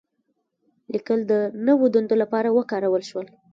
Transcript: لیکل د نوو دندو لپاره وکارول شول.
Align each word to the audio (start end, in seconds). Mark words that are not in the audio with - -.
لیکل 0.93 1.19
د 1.31 1.33
نوو 1.67 1.85
دندو 1.95 2.15
لپاره 2.21 2.53
وکارول 2.57 3.03
شول. 3.09 3.27